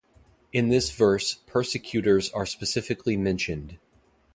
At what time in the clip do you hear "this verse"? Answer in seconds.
0.69-1.35